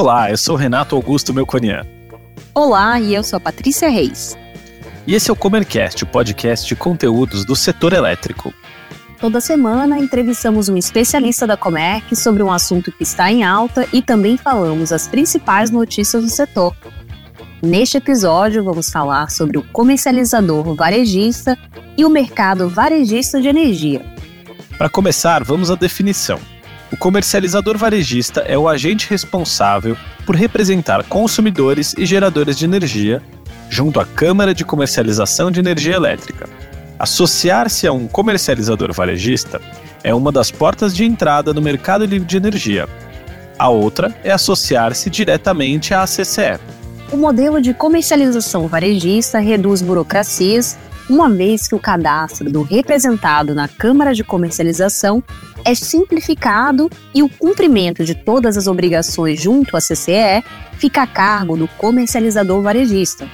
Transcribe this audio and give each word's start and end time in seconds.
Olá, 0.00 0.30
eu 0.30 0.38
sou 0.38 0.54
Renato 0.54 0.94
Augusto 0.94 1.34
Melconian. 1.34 1.84
Olá, 2.54 3.00
e 3.00 3.12
eu 3.12 3.24
sou 3.24 3.36
a 3.36 3.40
Patrícia 3.40 3.88
Reis. 3.88 4.38
E 5.04 5.12
esse 5.12 5.28
é 5.28 5.32
o 5.32 5.34
Comercast, 5.34 6.04
o 6.04 6.06
podcast 6.06 6.68
de 6.68 6.76
conteúdos 6.76 7.44
do 7.44 7.56
setor 7.56 7.92
elétrico. 7.92 8.54
Toda 9.20 9.40
semana 9.40 9.98
entrevistamos 9.98 10.68
um 10.68 10.76
especialista 10.76 11.48
da 11.48 11.56
Comerc 11.56 12.14
sobre 12.14 12.44
um 12.44 12.52
assunto 12.52 12.92
que 12.92 13.02
está 13.02 13.32
em 13.32 13.42
alta 13.42 13.88
e 13.92 14.00
também 14.00 14.36
falamos 14.36 14.92
as 14.92 15.08
principais 15.08 15.68
notícias 15.68 16.22
do 16.22 16.30
setor. 16.30 16.76
Neste 17.60 17.96
episódio, 17.96 18.62
vamos 18.62 18.90
falar 18.90 19.32
sobre 19.32 19.58
o 19.58 19.64
comercializador 19.64 20.76
varejista 20.76 21.58
e 21.96 22.04
o 22.04 22.08
mercado 22.08 22.68
varejista 22.68 23.40
de 23.40 23.48
energia. 23.48 24.06
Para 24.78 24.88
começar, 24.88 25.42
vamos 25.42 25.72
à 25.72 25.74
definição. 25.74 26.38
O 26.90 26.96
comercializador 26.96 27.76
varejista 27.76 28.40
é 28.40 28.56
o 28.56 28.66
agente 28.66 29.08
responsável 29.10 29.94
por 30.24 30.34
representar 30.34 31.04
consumidores 31.04 31.94
e 31.98 32.06
geradores 32.06 32.56
de 32.56 32.64
energia 32.64 33.22
junto 33.68 34.00
à 34.00 34.06
Câmara 34.06 34.54
de 34.54 34.64
Comercialização 34.64 35.50
de 35.50 35.60
Energia 35.60 35.94
Elétrica. 35.94 36.48
Associar-se 36.98 37.86
a 37.86 37.92
um 37.92 38.08
comercializador 38.08 38.92
varejista 38.94 39.60
é 40.02 40.14
uma 40.14 40.32
das 40.32 40.50
portas 40.50 40.96
de 40.96 41.04
entrada 41.04 41.52
no 41.52 41.60
mercado 41.60 42.06
livre 42.06 42.26
de 42.26 42.38
energia. 42.38 42.88
A 43.58 43.68
outra 43.68 44.14
é 44.24 44.30
associar-se 44.30 45.10
diretamente 45.10 45.92
à 45.92 46.06
CCE. 46.06 46.58
O 47.12 47.16
modelo 47.16 47.60
de 47.60 47.74
comercialização 47.74 48.66
varejista 48.66 49.38
reduz 49.38 49.82
burocracias 49.82 50.78
uma 51.08 51.30
vez 51.30 51.66
que 51.66 51.74
o 51.74 51.78
cadastro 51.78 52.50
do 52.50 52.62
representado 52.62 53.54
na 53.54 53.66
Câmara 53.66 54.14
de 54.14 54.22
Comercialização 54.22 55.22
é 55.64 55.74
simplificado 55.74 56.90
e 57.14 57.22
o 57.22 57.28
cumprimento 57.28 58.04
de 58.04 58.14
todas 58.14 58.56
as 58.56 58.66
obrigações 58.66 59.40
junto 59.40 59.76
à 59.76 59.80
CCE 59.80 60.44
fica 60.74 61.02
a 61.02 61.06
cargo 61.06 61.56
do 61.56 61.66
comercializador 61.66 62.62
varejista. 62.62 63.26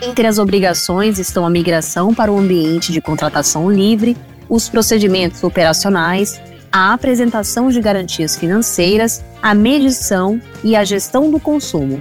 Entre 0.00 0.26
as 0.26 0.38
obrigações 0.38 1.18
estão 1.18 1.46
a 1.46 1.50
migração 1.50 2.14
para 2.14 2.30
o 2.30 2.38
ambiente 2.38 2.92
de 2.92 3.00
contratação 3.00 3.70
livre, 3.70 4.16
os 4.48 4.68
procedimentos 4.68 5.42
operacionais, 5.42 6.40
a 6.70 6.92
apresentação 6.92 7.70
de 7.70 7.80
garantias 7.80 8.36
financeiras, 8.36 9.24
a 9.42 9.54
medição 9.54 10.40
e 10.62 10.76
a 10.76 10.84
gestão 10.84 11.30
do 11.30 11.40
consumo, 11.40 12.00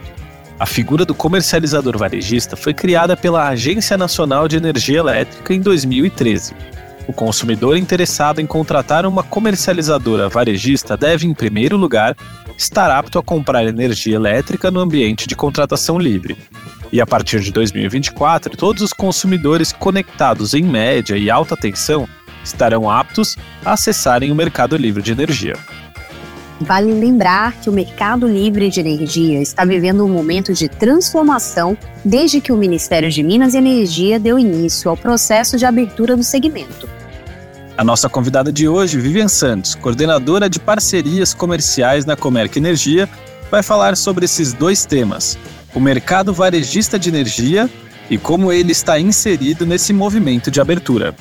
a 0.59 0.65
figura 0.65 1.03
do 1.03 1.13
comercializador 1.13 1.97
varejista 1.97 2.55
foi 2.55 2.73
criada 2.73 3.17
pela 3.17 3.47
Agência 3.49 3.97
Nacional 3.97 4.47
de 4.47 4.55
Energia 4.55 4.99
Elétrica 4.99 5.53
em 5.53 5.59
2013. 5.59 6.53
O 7.07 7.13
consumidor 7.13 7.77
interessado 7.77 8.39
em 8.39 8.45
contratar 8.45 9.05
uma 9.05 9.21
comercializadora 9.21 10.29
varejista 10.29 10.97
deve, 10.97 11.27
em 11.27 11.33
primeiro 11.33 11.77
lugar, 11.77 12.15
estar 12.57 12.89
apto 12.89 13.19
a 13.19 13.23
comprar 13.23 13.65
energia 13.65 14.15
elétrica 14.15 14.71
no 14.71 14.79
ambiente 14.79 15.27
de 15.27 15.35
contratação 15.35 15.99
livre. 15.99 16.37
E 16.91 17.01
a 17.01 17.05
partir 17.05 17.41
de 17.41 17.51
2024, 17.51 18.55
todos 18.55 18.81
os 18.81 18.93
consumidores 18.93 19.71
conectados 19.73 20.53
em 20.53 20.63
média 20.63 21.17
e 21.17 21.29
alta 21.29 21.57
tensão 21.57 22.07
estarão 22.43 22.89
aptos 22.89 23.37
a 23.63 23.73
acessarem 23.73 24.31
o 24.31 24.35
mercado 24.35 24.77
livre 24.77 25.03
de 25.03 25.11
energia. 25.11 25.55
Vale 26.59 26.93
lembrar 26.93 27.53
que 27.59 27.69
o 27.69 27.73
mercado 27.73 28.27
livre 28.27 28.69
de 28.69 28.79
energia 28.79 29.41
está 29.41 29.65
vivendo 29.65 30.05
um 30.05 30.09
momento 30.09 30.53
de 30.53 30.69
transformação 30.69 31.77
desde 32.03 32.39
que 32.39 32.51
o 32.51 32.57
Ministério 32.57 33.11
de 33.11 33.21
Minas 33.21 33.53
e 33.53 33.57
Energia 33.57 34.17
deu 34.17 34.39
início 34.39 34.89
ao 34.89 34.95
processo 34.95 35.57
de 35.57 35.65
abertura 35.65 36.15
do 36.15 36.23
segmento. 36.23 36.87
A 37.77 37.83
nossa 37.83 38.07
convidada 38.07 38.53
de 38.53 38.69
hoje, 38.69 38.97
Vivian 38.97 39.27
Santos, 39.27 39.75
coordenadora 39.75 40.49
de 40.49 40.59
parcerias 40.59 41.33
comerciais 41.33 42.05
na 42.05 42.15
Comerc 42.15 42.55
Energia, 42.55 43.09
vai 43.51 43.61
falar 43.61 43.97
sobre 43.97 44.23
esses 44.23 44.53
dois 44.53 44.85
temas: 44.85 45.37
o 45.73 45.79
mercado 45.79 46.33
varejista 46.33 46.97
de 46.97 47.09
energia 47.09 47.69
e 48.09 48.17
como 48.17 48.49
ele 48.49 48.71
está 48.71 48.97
inserido 48.97 49.65
nesse 49.65 49.91
movimento 49.91 50.49
de 50.49 50.61
abertura. 50.61 51.13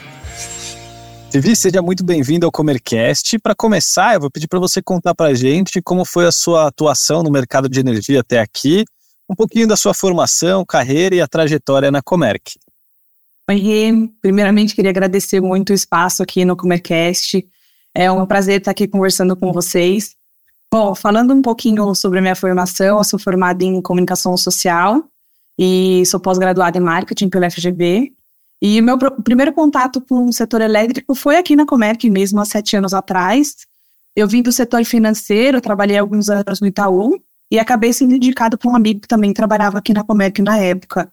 Vivi, 1.35 1.57
seja 1.57 1.83
muito 1.83 2.05
bem-vindo 2.05 2.47
ao 2.47 2.53
Comercast. 2.53 3.41
Para 3.41 3.57
começar, 3.57 4.15
eu 4.15 4.21
vou 4.21 4.31
pedir 4.31 4.47
para 4.47 4.61
você 4.61 4.81
contar 4.81 5.17
para 5.17 5.33
a 5.33 5.35
gente 5.35 5.83
como 5.83 6.05
foi 6.05 6.27
a 6.27 6.31
sua 6.31 6.69
atuação 6.69 7.25
no 7.25 7.31
mercado 7.31 7.69
de 7.69 7.81
energia 7.81 8.21
até 8.21 8.39
aqui, 8.39 8.85
um 9.29 9.35
pouquinho 9.35 9.67
da 9.67 9.77
sua 9.77 9.93
formação, 9.93 10.65
carreira 10.65 11.17
e 11.17 11.21
a 11.21 11.27
trajetória 11.27 11.91
na 11.91 12.01
Comerc. 12.01 12.55
Oi. 13.51 14.13
Primeiramente, 14.23 14.77
queria 14.77 14.93
agradecer 14.93 15.41
muito 15.41 15.71
o 15.71 15.75
espaço 15.75 16.23
aqui 16.23 16.45
no 16.45 16.57
Comercast. 16.57 17.45
É 17.93 18.09
um 18.13 18.25
prazer 18.27 18.59
estar 18.59 18.71
aqui 18.71 18.87
conversando 18.87 19.35
com 19.35 19.53
vocês. 19.53 20.15
Bom, 20.73 20.95
falando 20.95 21.35
um 21.35 21.43
pouquinho 21.43 21.97
sobre 21.97 22.21
a 22.21 22.23
minha 22.23 22.37
formação, 22.37 22.99
eu 22.99 23.05
sou 23.05 23.19
formada 23.19 23.65
em 23.65 23.83
comunicação 23.83 24.37
social 24.37 25.03
e 25.59 26.07
sou 26.07 26.21
pós-graduada 26.21 26.79
em 26.79 26.81
marketing 26.81 27.29
pela 27.29 27.51
FGV. 27.51 28.14
E 28.67 28.81
meu 28.81 28.97
pr 28.97 29.11
primeiro 29.23 29.53
contato 29.53 30.01
com 30.01 30.25
o 30.25 30.33
setor 30.33 30.63
elétrico 30.63 31.15
foi 31.15 31.37
aqui 31.37 31.55
na 31.55 31.67
Comerc 31.67 32.09
mesmo, 32.09 32.41
há 32.41 32.47
sete 32.47 32.75
anos 32.75 32.95
atrás. 32.95 33.67
Eu 34.17 34.27
vim 34.27 34.41
do 34.41 34.51
setor 34.51 34.83
financeiro, 34.87 35.61
trabalhei 35.61 35.99
alguns 35.99 36.31
anos 36.31 36.63
no 36.63 36.67
Itaú 36.67 37.21
e 37.51 37.59
acabei 37.59 37.93
sendo 37.93 38.15
indicado 38.15 38.57
por 38.57 38.73
um 38.73 38.75
amigo 38.75 39.01
que 39.03 39.07
também 39.07 39.35
trabalhava 39.35 39.77
aqui 39.77 39.93
na 39.93 40.03
Comerc 40.03 40.41
na 40.41 40.57
época. 40.57 41.13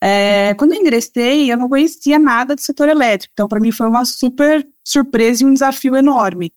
É, 0.00 0.54
quando 0.54 0.72
eu 0.72 0.80
ingressei, 0.80 1.50
eu 1.50 1.56
não 1.56 1.68
conhecia 1.68 2.16
nada 2.16 2.54
do 2.54 2.60
setor 2.60 2.88
elétrico, 2.88 3.32
então 3.32 3.48
para 3.48 3.58
mim 3.58 3.72
foi 3.72 3.88
uma 3.88 4.04
super 4.04 4.64
surpresa 4.84 5.42
e 5.42 5.46
um 5.46 5.52
desafio 5.52 5.96
enorme. 5.96 6.52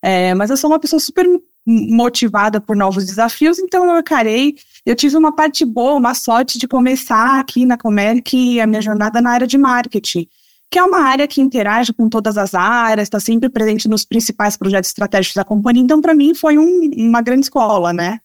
É, 0.00 0.34
mas 0.34 0.50
eu 0.50 0.56
sou 0.56 0.70
uma 0.70 0.78
pessoa 0.78 1.00
super 1.00 1.26
motivada 1.70 2.60
por 2.60 2.74
novos 2.74 3.06
desafios, 3.06 3.58
então 3.58 3.84
eu 3.84 4.00
encarei. 4.00 4.56
Eu 4.84 4.96
tive 4.96 5.16
uma 5.16 5.34
parte 5.34 5.64
boa, 5.64 5.94
uma 5.94 6.14
sorte 6.14 6.58
de 6.58 6.66
começar 6.66 7.38
aqui 7.38 7.64
na 7.64 7.76
Comerc 7.78 8.60
a 8.60 8.66
minha 8.66 8.82
jornada 8.82 9.20
na 9.20 9.30
área 9.30 9.46
de 9.46 9.56
marketing, 9.56 10.26
que 10.70 10.78
é 10.78 10.82
uma 10.82 11.00
área 11.00 11.28
que 11.28 11.40
interage 11.40 11.92
com 11.92 12.08
todas 12.08 12.36
as 12.36 12.54
áreas, 12.54 13.06
está 13.06 13.20
sempre 13.20 13.48
presente 13.48 13.88
nos 13.88 14.04
principais 14.04 14.56
projetos 14.56 14.90
estratégicos 14.90 15.36
da 15.36 15.44
companhia. 15.44 15.82
Então, 15.82 16.00
para 16.00 16.14
mim, 16.14 16.34
foi 16.34 16.58
um, 16.58 16.90
uma 16.96 17.20
grande 17.20 17.46
escola, 17.46 17.92
né? 17.92 18.20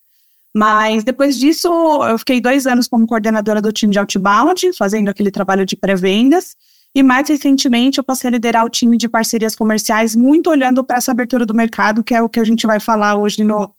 Mas 0.54 1.04
depois 1.04 1.38
disso, 1.38 1.68
eu 2.04 2.18
fiquei 2.18 2.40
dois 2.40 2.66
anos 2.66 2.88
como 2.88 3.06
coordenadora 3.06 3.62
do 3.62 3.74
time 3.74 3.92
de 3.92 4.00
outbound, 4.00 4.72
fazendo 4.78 5.10
aquele 5.10 5.30
trabalho 5.30 5.66
de 5.66 5.76
pré-vendas. 5.76 6.56
E 6.96 7.04
mais 7.04 7.28
recentemente, 7.28 7.98
eu 7.98 8.06
passei 8.06 8.30
a 8.30 8.32
liderar 8.32 8.64
o 8.64 8.70
time 8.70 8.98
de 8.98 9.10
parcerias 9.10 9.54
comerciais, 9.54 10.16
muito 10.16 10.50
olhando 10.50 10.82
para 10.82 10.96
essa 10.96 11.12
abertura 11.12 11.46
do 11.46 11.54
mercado, 11.54 12.02
que 12.02 12.16
é 12.16 12.22
o 12.22 12.30
que 12.30 12.40
a 12.40 12.44
gente 12.46 12.66
vai 12.66 12.80
falar 12.80 13.18
hoje 13.18 13.44
no, 13.44 13.70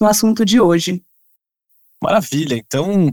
no 0.00 0.06
assunto 0.06 0.42
de 0.42 0.58
hoje. 0.58 1.02
Maravilha. 2.02 2.56
Então, 2.56 3.10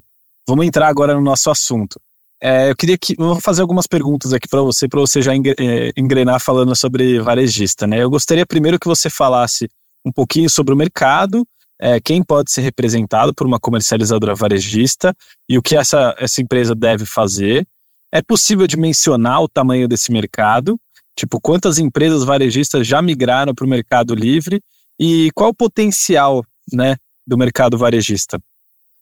vamos 0.48 0.66
entrar 0.66 0.88
agora 0.88 1.14
no 1.14 1.20
nosso 1.20 1.52
assunto. 1.52 2.00
É, 2.42 2.72
eu 2.72 2.76
queria 2.76 2.98
que. 2.98 3.16
Eu 3.20 3.26
vou 3.26 3.42
fazer 3.42 3.62
algumas 3.62 3.86
perguntas 3.86 4.32
aqui 4.32 4.48
para 4.48 4.62
você, 4.62 4.88
para 4.88 5.02
você 5.02 5.22
já 5.22 5.36
é, 5.36 5.92
engrenar 5.98 6.40
falando 6.40 6.74
sobre 6.74 7.20
varejista. 7.20 7.86
Né? 7.86 8.02
Eu 8.02 8.10
gostaria 8.10 8.46
primeiro 8.46 8.80
que 8.80 8.88
você 8.88 9.10
falasse 9.10 9.70
um 10.06 10.12
pouquinho 10.12 10.50
sobre 10.50 10.74
o 10.74 10.78
mercado, 10.78 11.46
é, 11.78 12.00
quem 12.00 12.24
pode 12.24 12.50
ser 12.50 12.62
representado 12.62 13.34
por 13.34 13.46
uma 13.46 13.60
comercializadora 13.60 14.34
varejista 14.34 15.14
e 15.50 15.58
o 15.58 15.62
que 15.62 15.76
essa, 15.76 16.16
essa 16.18 16.42
empresa 16.42 16.74
deve 16.74 17.06
fazer. 17.06 17.68
É 18.12 18.22
possível 18.22 18.66
dimensionar 18.66 19.42
o 19.42 19.48
tamanho 19.48 19.88
desse 19.88 20.12
mercado? 20.12 20.80
Tipo, 21.16 21.40
quantas 21.40 21.78
empresas 21.78 22.24
varejistas 22.24 22.88
já 22.88 23.02
migraram 23.02 23.54
para 23.54 23.66
o 23.66 23.70
mercado 23.70 24.16
livre 24.16 24.62
e 25.00 25.30
qual 25.36 25.50
o 25.50 25.54
potencial 25.54 26.44
né, 26.74 26.96
do 27.28 27.38
mercado 27.38 27.78
varejista? 27.78 28.40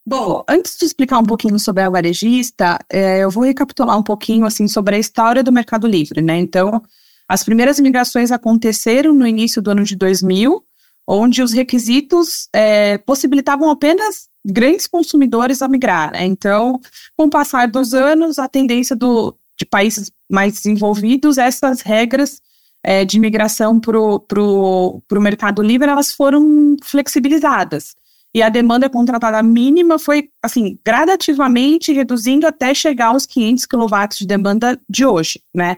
Bom, 0.05 0.43
antes 0.47 0.77
de 0.77 0.85
explicar 0.85 1.19
um 1.19 1.25
pouquinho 1.25 1.59
sobre 1.59 1.83
a 1.83 1.89
varejista, 1.89 2.79
é, 2.89 3.23
eu 3.23 3.29
vou 3.29 3.43
recapitular 3.43 3.97
um 3.97 4.03
pouquinho 4.03 4.45
assim 4.45 4.67
sobre 4.67 4.95
a 4.95 4.99
história 4.99 5.43
do 5.43 5.51
Mercado 5.51 5.85
Livre, 5.85 6.21
né? 6.21 6.37
Então, 6.37 6.81
as 7.27 7.43
primeiras 7.43 7.77
migrações 7.77 8.31
aconteceram 8.31 9.13
no 9.13 9.27
início 9.27 9.61
do 9.61 9.69
ano 9.69 9.83
de 9.83 9.97
2000, 9.97 10.63
onde 11.07 11.41
os 11.41 11.53
requisitos 11.53 12.49
é, 12.53 12.97
possibilitavam 12.97 13.69
apenas 13.69 14.27
grandes 14.45 14.87
consumidores 14.87 15.61
a 15.61 15.67
migrar. 15.67 16.11
Né? 16.11 16.25
Então, 16.25 16.79
com 17.15 17.25
o 17.25 17.29
passar 17.29 17.67
dos 17.67 17.93
anos, 17.93 18.37
a 18.37 18.47
tendência 18.47 18.95
do, 18.95 19.35
de 19.57 19.65
países 19.65 20.11
mais 20.29 20.53
desenvolvidos, 20.53 21.37
essas 21.37 21.81
regras 21.81 22.41
é, 22.83 23.05
de 23.05 23.19
migração 23.19 23.79
para 23.79 23.97
o 23.97 25.01
mercado 25.13 25.61
livre, 25.61 25.89
elas 25.89 26.11
foram 26.11 26.75
flexibilizadas. 26.83 27.95
E 28.33 28.41
a 28.41 28.49
demanda 28.49 28.89
contratada 28.89 29.41
mínima 29.41 29.97
foi, 29.97 30.29
assim, 30.43 30.77
gradativamente 30.85 31.93
reduzindo 31.93 32.45
até 32.45 32.73
chegar 32.73 33.07
aos 33.07 33.25
500 33.25 33.65
kW 33.65 33.87
de 34.19 34.27
demanda 34.27 34.79
de 34.89 35.05
hoje, 35.05 35.41
né? 35.55 35.77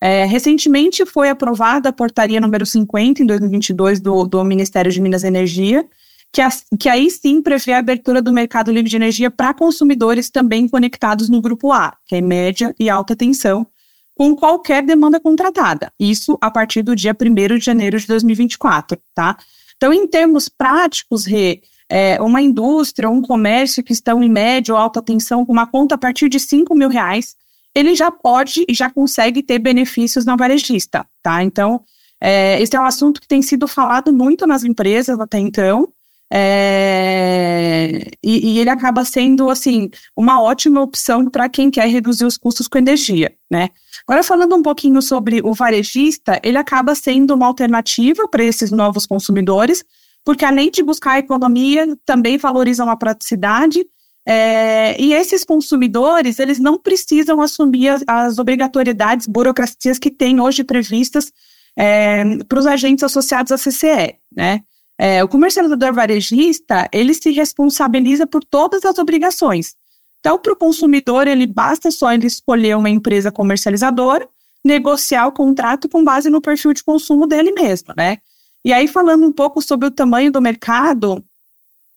É, 0.00 0.24
recentemente 0.24 1.04
foi 1.04 1.28
aprovada 1.28 1.90
a 1.90 1.92
portaria 1.92 2.40
número 2.40 2.64
50, 2.64 3.22
em 3.22 3.26
2022, 3.26 4.00
do, 4.00 4.24
do 4.24 4.42
Ministério 4.42 4.90
de 4.90 5.00
Minas 5.00 5.24
e 5.24 5.26
Energia, 5.26 5.86
que, 6.32 6.42
que 6.78 6.88
aí 6.88 7.10
sim 7.10 7.42
prevê 7.42 7.72
a 7.72 7.78
abertura 7.78 8.22
do 8.22 8.32
mercado 8.32 8.70
livre 8.70 8.88
de 8.88 8.96
energia 8.96 9.30
para 9.30 9.52
consumidores 9.52 10.30
também 10.30 10.66
conectados 10.66 11.28
no 11.28 11.40
grupo 11.40 11.72
A, 11.72 11.94
que 12.06 12.16
é 12.16 12.20
média 12.20 12.74
e 12.78 12.88
alta 12.88 13.14
tensão, 13.14 13.66
com 14.14 14.34
qualquer 14.34 14.82
demanda 14.82 15.20
contratada. 15.20 15.92
Isso 15.98 16.38
a 16.40 16.50
partir 16.50 16.82
do 16.82 16.94
dia 16.96 17.14
1 17.18 17.58
de 17.58 17.64
janeiro 17.64 17.98
de 17.98 18.06
2024, 18.06 18.98
tá? 19.14 19.36
Então, 19.76 19.92
em 19.92 20.06
termos 20.06 20.48
práticos, 20.48 21.24
Rê, 21.24 21.62
é, 21.88 22.20
uma 22.20 22.40
indústria, 22.40 23.10
um 23.10 23.20
comércio 23.20 23.82
que 23.82 23.92
estão 23.92 24.22
em 24.22 24.28
média 24.28 24.74
ou 24.74 24.80
alta 24.80 25.02
tensão 25.02 25.44
com 25.44 25.52
uma 25.52 25.66
conta 25.66 25.94
a 25.94 25.98
partir 25.98 26.28
de 26.28 26.38
5 26.38 26.74
mil 26.74 26.88
reais, 26.88 27.34
ele 27.74 27.94
já 27.94 28.10
pode 28.10 28.64
e 28.68 28.74
já 28.74 28.90
consegue 28.90 29.42
ter 29.42 29.58
benefícios 29.58 30.24
na 30.24 30.36
varejista, 30.36 31.06
tá? 31.22 31.42
Então, 31.42 31.82
é, 32.20 32.60
esse 32.60 32.76
é 32.76 32.80
um 32.80 32.84
assunto 32.84 33.20
que 33.20 33.28
tem 33.28 33.40
sido 33.42 33.66
falado 33.66 34.12
muito 34.12 34.46
nas 34.46 34.64
empresas 34.64 35.18
até 35.18 35.38
então, 35.38 35.92
é, 36.32 38.08
e, 38.22 38.52
e, 38.52 38.58
ele 38.60 38.70
acaba 38.70 39.04
sendo, 39.04 39.50
assim, 39.50 39.90
uma 40.16 40.40
ótima 40.40 40.80
opção 40.80 41.28
para 41.28 41.48
quem 41.48 41.72
quer 41.72 41.88
reduzir 41.88 42.24
os 42.24 42.36
custos 42.36 42.68
com 42.68 42.78
energia, 42.78 43.34
né? 43.50 43.70
Agora, 44.06 44.22
falando 44.22 44.54
um 44.54 44.62
pouquinho 44.62 45.02
sobre 45.02 45.40
o 45.42 45.52
varejista, 45.52 46.40
ele 46.44 46.56
acaba 46.56 46.94
sendo 46.94 47.34
uma 47.34 47.46
alternativa 47.46 48.28
para 48.28 48.44
esses 48.44 48.70
novos 48.70 49.06
consumidores, 49.06 49.82
porque 50.24 50.44
além 50.44 50.70
de 50.70 50.84
buscar 50.84 51.18
economia, 51.18 51.96
também 52.04 52.38
valorizam 52.38 52.88
a 52.88 52.96
praticidade, 52.96 53.84
é, 54.26 55.00
e 55.00 55.12
esses 55.12 55.44
consumidores, 55.44 56.38
eles 56.38 56.58
não 56.58 56.78
precisam 56.78 57.40
assumir 57.40 57.88
as, 57.88 58.04
as 58.06 58.38
obrigatoriedades, 58.38 59.26
burocracias 59.26 59.98
que 59.98 60.10
têm 60.10 60.40
hoje 60.40 60.62
previstas 60.62 61.32
é, 61.76 62.38
para 62.44 62.58
os 62.58 62.66
agentes 62.66 63.02
associados 63.02 63.52
à 63.52 63.56
CCE, 63.56 64.16
né? 64.34 64.62
É, 64.98 65.24
o 65.24 65.28
comercializador 65.28 65.94
varejista, 65.94 66.86
ele 66.92 67.14
se 67.14 67.30
responsabiliza 67.30 68.26
por 68.26 68.44
todas 68.44 68.84
as 68.84 68.98
obrigações. 68.98 69.74
Então, 70.18 70.38
para 70.38 70.52
o 70.52 70.56
consumidor, 70.56 71.26
ele 71.26 71.46
basta 71.46 71.90
só 71.90 72.12
ele 72.12 72.26
escolher 72.26 72.76
uma 72.76 72.90
empresa 72.90 73.32
comercializadora, 73.32 74.28
negociar 74.62 75.26
o 75.26 75.32
contrato 75.32 75.88
com 75.88 76.04
base 76.04 76.28
no 76.28 76.42
perfil 76.42 76.74
de 76.74 76.84
consumo 76.84 77.26
dele 77.26 77.50
mesmo, 77.52 77.94
né? 77.96 78.18
E 78.62 78.74
aí, 78.74 78.86
falando 78.86 79.26
um 79.26 79.32
pouco 79.32 79.62
sobre 79.62 79.88
o 79.88 79.90
tamanho 79.90 80.30
do 80.30 80.42
mercado, 80.42 81.24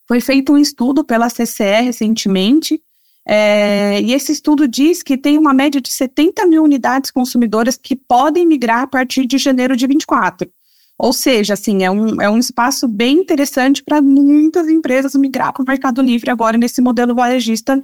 foi 0.06 0.20
feito 0.20 0.52
um 0.52 0.58
estudo 0.58 1.04
pela 1.04 1.30
CCE 1.30 1.82
recentemente, 1.82 2.80
é, 3.26 4.02
e 4.02 4.12
esse 4.12 4.32
estudo 4.32 4.68
diz 4.68 5.02
que 5.02 5.16
tem 5.16 5.38
uma 5.38 5.54
média 5.54 5.80
de 5.80 5.90
70 5.90 6.44
mil 6.46 6.62
unidades 6.62 7.10
consumidoras 7.10 7.76
que 7.76 7.96
podem 7.96 8.46
migrar 8.46 8.82
a 8.82 8.86
partir 8.86 9.26
de 9.26 9.38
janeiro 9.38 9.76
de 9.76 9.86
24. 9.86 10.50
Ou 10.98 11.12
seja, 11.12 11.54
assim, 11.54 11.82
é 11.82 11.90
um, 11.90 12.20
é 12.20 12.28
um 12.28 12.38
espaço 12.38 12.86
bem 12.86 13.18
interessante 13.18 13.82
para 13.82 14.00
muitas 14.00 14.68
empresas 14.68 15.14
migrar 15.14 15.52
para 15.52 15.62
o 15.62 15.66
Mercado 15.66 16.02
Livre 16.02 16.30
agora 16.30 16.56
nesse 16.56 16.80
modelo 16.80 17.14
varejista 17.14 17.82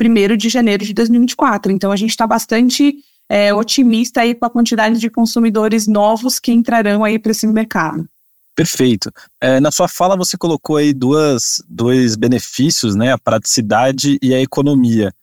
1 0.00 0.36
de 0.36 0.48
janeiro 0.48 0.84
de 0.84 0.92
2024. 0.92 1.70
Então, 1.70 1.92
a 1.92 1.96
gente 1.96 2.10
está 2.10 2.26
bastante 2.26 2.96
é, 3.28 3.52
otimista 3.52 4.22
aí 4.22 4.34
com 4.34 4.46
a 4.46 4.50
quantidade 4.50 4.98
de 4.98 5.10
consumidores 5.10 5.86
novos 5.86 6.38
que 6.38 6.50
entrarão 6.50 7.04
aí 7.04 7.18
para 7.18 7.30
esse 7.30 7.46
mercado. 7.46 8.08
Perfeito. 8.58 9.12
É, 9.40 9.60
na 9.60 9.70
sua 9.70 9.86
fala 9.86 10.16
você 10.16 10.36
colocou 10.36 10.78
aí 10.78 10.92
duas, 10.92 11.62
dois 11.68 12.16
benefícios, 12.16 12.96
né? 12.96 13.12
A 13.12 13.18
praticidade 13.18 14.18
e 14.20 14.34
a 14.34 14.40
economia 14.40 15.14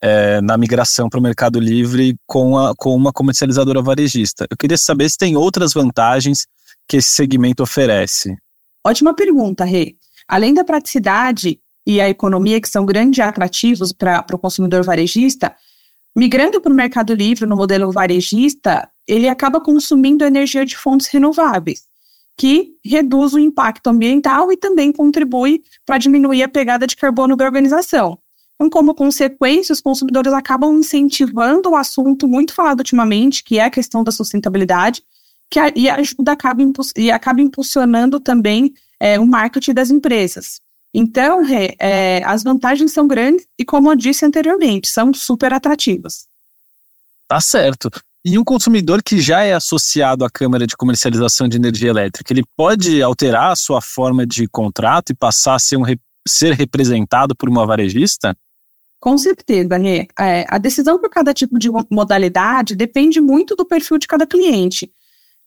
é, 0.00 0.40
na 0.40 0.56
migração 0.56 1.08
para 1.08 1.18
o 1.18 1.22
Mercado 1.22 1.58
Livre 1.58 2.14
com, 2.24 2.56
a, 2.56 2.72
com 2.76 2.94
uma 2.94 3.12
comercializadora 3.12 3.82
varejista. 3.82 4.46
Eu 4.48 4.56
queria 4.56 4.78
saber 4.78 5.10
se 5.10 5.18
tem 5.18 5.36
outras 5.36 5.72
vantagens 5.72 6.46
que 6.86 6.98
esse 6.98 7.10
segmento 7.10 7.64
oferece? 7.64 8.36
Ótima 8.86 9.12
pergunta, 9.12 9.64
Rê. 9.64 9.96
Além 10.28 10.54
da 10.54 10.62
praticidade 10.62 11.58
e 11.84 12.00
a 12.00 12.08
economia, 12.08 12.60
que 12.60 12.68
são 12.68 12.86
grandes 12.86 13.18
atrativos 13.18 13.92
para 13.92 14.24
o 14.32 14.38
consumidor 14.38 14.84
varejista, 14.84 15.52
migrando 16.14 16.60
para 16.60 16.72
o 16.72 16.76
Mercado 16.76 17.12
Livre 17.12 17.44
no 17.44 17.56
modelo 17.56 17.90
varejista, 17.90 18.88
ele 19.04 19.28
acaba 19.28 19.60
consumindo 19.60 20.24
energia 20.24 20.64
de 20.64 20.76
fontes 20.76 21.08
renováveis, 21.08 21.92
que 22.36 22.72
reduz 22.84 23.32
o 23.32 23.38
impacto 23.38 23.88
ambiental 23.88 24.50
e 24.50 24.56
também 24.56 24.92
contribui 24.92 25.62
para 25.86 25.98
diminuir 25.98 26.42
a 26.42 26.48
pegada 26.48 26.86
de 26.86 26.96
carbono 26.96 27.36
da 27.36 27.44
organização. 27.44 28.18
Então, 28.54 28.70
como 28.70 28.94
consequência, 28.94 29.72
os 29.72 29.80
consumidores 29.80 30.32
acabam 30.32 30.78
incentivando 30.78 31.70
o 31.70 31.76
assunto 31.76 32.26
muito 32.28 32.54
falado 32.54 32.80
ultimamente, 32.80 33.42
que 33.42 33.58
é 33.58 33.64
a 33.64 33.70
questão 33.70 34.04
da 34.04 34.12
sustentabilidade, 34.12 35.02
que 35.50 35.58
a, 35.58 35.72
e 35.74 35.88
ajuda 35.88 36.32
acaba, 36.32 36.62
e 36.96 37.10
acaba 37.10 37.40
impulsionando 37.40 38.20
também 38.20 38.72
é, 39.00 39.18
o 39.18 39.26
marketing 39.26 39.74
das 39.74 39.90
empresas. 39.90 40.60
Então, 40.92 41.42
é, 41.80 42.22
as 42.24 42.44
vantagens 42.44 42.92
são 42.92 43.08
grandes 43.08 43.46
e, 43.58 43.64
como 43.64 43.90
eu 43.90 43.96
disse 43.96 44.24
anteriormente, 44.24 44.88
são 44.88 45.12
super 45.12 45.52
atrativas. 45.52 46.28
Tá 47.26 47.40
certo. 47.40 47.90
E 48.26 48.38
um 48.38 48.44
consumidor 48.44 49.02
que 49.02 49.20
já 49.20 49.42
é 49.42 49.52
associado 49.52 50.24
à 50.24 50.30
Câmara 50.30 50.66
de 50.66 50.74
Comercialização 50.74 51.46
de 51.46 51.58
Energia 51.58 51.90
Elétrica, 51.90 52.32
ele 52.32 52.42
pode 52.56 53.02
alterar 53.02 53.52
a 53.52 53.56
sua 53.56 53.82
forma 53.82 54.26
de 54.26 54.48
contrato 54.48 55.10
e 55.10 55.14
passar 55.14 55.56
a 55.56 55.58
ser, 55.58 55.76
um, 55.76 55.82
ser 56.26 56.54
representado 56.54 57.36
por 57.36 57.50
uma 57.50 57.66
varejista? 57.66 58.34
Com 58.98 59.18
certeza, 59.18 59.76
Rê. 59.76 60.08
É, 60.18 60.46
a 60.48 60.56
decisão 60.56 60.98
por 60.98 61.10
cada 61.10 61.34
tipo 61.34 61.58
de 61.58 61.68
modalidade 61.90 62.74
depende 62.74 63.20
muito 63.20 63.54
do 63.54 63.66
perfil 63.66 63.98
de 63.98 64.06
cada 64.06 64.26
cliente. 64.26 64.90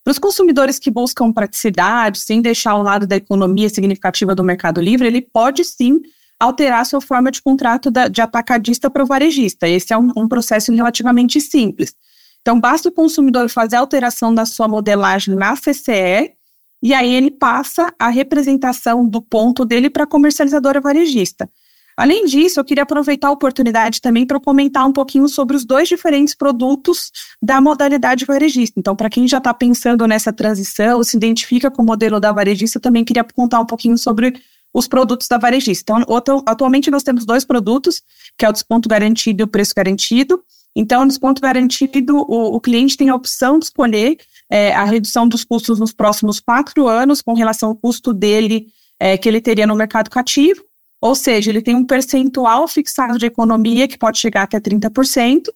Para 0.03 0.11
os 0.11 0.19
consumidores 0.19 0.77
que 0.77 0.91
buscam 0.91 1.33
praticidade, 1.33 2.19
sem 2.19 2.43
deixar 2.43 2.73
ao 2.73 2.83
lado 2.83 3.07
da 3.07 3.15
economia 3.15 3.69
significativa 3.69 4.35
do 4.35 4.43
Mercado 4.43 4.79
Livre, 4.79 5.07
ele 5.07 5.23
pode 5.23 5.65
sim 5.65 5.99
alterar 6.39 6.85
sua 6.85 7.01
forma 7.01 7.31
de 7.31 7.41
contrato 7.41 7.89
da, 7.89 8.07
de 8.07 8.21
atacadista 8.21 8.87
para 8.87 9.03
o 9.03 9.07
varejista. 9.07 9.67
Esse 9.67 9.93
é 9.93 9.97
um, 9.97 10.11
um 10.15 10.27
processo 10.27 10.71
relativamente 10.71 11.41
simples. 11.41 11.95
Então, 12.41 12.59
basta 12.59 12.89
o 12.89 12.91
consumidor 12.91 13.49
fazer 13.49 13.75
a 13.75 13.79
alteração 13.79 14.33
da 14.33 14.45
sua 14.45 14.67
modelagem 14.67 15.35
na 15.35 15.55
CCE 15.55 16.33
e 16.81 16.93
aí 16.93 17.13
ele 17.13 17.31
passa 17.31 17.93
a 17.97 18.09
representação 18.09 19.07
do 19.07 19.21
ponto 19.21 19.65
dele 19.65 19.89
para 19.89 20.03
a 20.03 20.07
comercializadora 20.07 20.79
varejista. 20.79 21.49
Além 21.97 22.25
disso, 22.25 22.59
eu 22.59 22.63
queria 22.63 22.83
aproveitar 22.83 23.29
a 23.29 23.31
oportunidade 23.31 23.99
também 23.99 24.23
para 24.23 24.39
comentar 24.39 24.87
um 24.87 24.93
pouquinho 24.93 25.27
sobre 25.27 25.57
os 25.57 25.65
dois 25.65 25.89
diferentes 25.89 26.35
produtos 26.35 27.11
da 27.41 27.59
modalidade 27.59 28.23
varejista. 28.23 28.79
Então, 28.79 28.95
para 28.95 29.09
quem 29.09 29.27
já 29.27 29.39
está 29.39 29.51
pensando 29.51 30.05
nessa 30.05 30.31
transição, 30.31 31.03
se 31.03 31.17
identifica 31.17 31.71
com 31.71 31.81
o 31.81 31.85
modelo 31.85 32.19
da 32.19 32.31
varejista, 32.31 32.79
também 32.79 33.03
queria 33.03 33.23
contar 33.23 33.59
um 33.59 33.65
pouquinho 33.65 33.97
sobre 33.97 34.39
os 34.71 34.87
produtos 34.87 35.27
da 35.27 35.39
varejista. 35.39 35.91
Então, 36.07 36.43
atualmente 36.45 36.91
nós 36.91 37.01
temos 37.01 37.25
dois 37.25 37.43
produtos, 37.43 38.03
que 38.37 38.45
é 38.45 38.49
o 38.49 38.53
desconto 38.53 38.87
garantido 38.87 39.41
e 39.41 39.45
o 39.45 39.47
preço 39.47 39.73
garantido. 39.75 40.43
Então, 40.79 41.01
no 41.01 41.07
desconto 41.07 41.41
garantido, 41.41 42.17
o, 42.17 42.55
o 42.55 42.61
cliente 42.61 42.95
tem 42.95 43.09
a 43.09 43.15
opção 43.15 43.57
de 43.57 43.65
escolher 43.65 44.15
é, 44.47 44.71
a 44.75 44.83
redução 44.83 45.27
dos 45.27 45.43
custos 45.43 45.79
nos 45.79 45.91
próximos 45.91 46.39
quatro 46.39 46.87
anos 46.87 47.19
com 47.19 47.33
relação 47.33 47.69
ao 47.69 47.75
custo 47.75 48.13
dele 48.13 48.67
é, 48.99 49.17
que 49.17 49.27
ele 49.27 49.41
teria 49.41 49.65
no 49.65 49.75
mercado 49.75 50.07
cativo. 50.07 50.63
Ou 51.01 51.15
seja, 51.15 51.49
ele 51.49 51.63
tem 51.63 51.75
um 51.75 51.83
percentual 51.83 52.67
fixado 52.67 53.17
de 53.17 53.25
economia 53.25 53.87
que 53.87 53.97
pode 53.97 54.19
chegar 54.19 54.43
até 54.43 54.59
30%, 54.59 55.47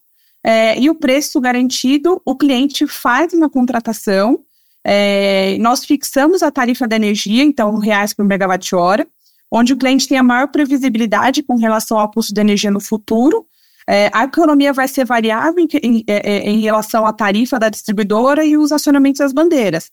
é, 0.44 0.76
e 0.80 0.90
o 0.90 0.94
preço 0.96 1.40
garantido, 1.40 2.20
o 2.24 2.34
cliente 2.34 2.84
faz 2.88 3.32
uma 3.32 3.48
contratação, 3.48 4.40
é, 4.84 5.56
nós 5.58 5.84
fixamos 5.84 6.42
a 6.42 6.50
tarifa 6.50 6.88
da 6.88 6.96
energia, 6.96 7.44
então, 7.44 7.78
reais 7.78 8.12
por 8.12 8.24
megawatt-hora, 8.24 9.06
onde 9.52 9.72
o 9.72 9.76
cliente 9.76 10.08
tem 10.08 10.18
a 10.18 10.22
maior 10.22 10.48
previsibilidade 10.48 11.44
com 11.44 11.54
relação 11.54 11.96
ao 11.96 12.10
custo 12.10 12.34
de 12.34 12.40
energia 12.40 12.72
no 12.72 12.80
futuro. 12.80 13.46
É, 13.88 14.10
a 14.12 14.24
economia 14.24 14.72
vai 14.72 14.86
ser 14.86 15.04
variável 15.04 15.64
em, 15.64 15.68
em, 15.82 16.04
é, 16.06 16.30
é, 16.30 16.50
em, 16.50 16.60
relação 16.60 17.06
à 17.06 17.12
tarifa 17.12 17.58
da 17.58 17.68
distribuidora 17.68 18.44
e 18.44 18.56
os 18.56 18.72
acionamentos 18.72 19.18
das 19.18 19.32
bandeiras. 19.32 19.90